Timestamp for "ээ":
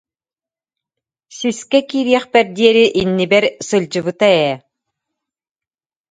4.43-4.55